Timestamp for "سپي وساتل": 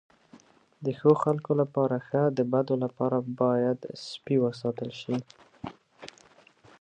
4.09-4.89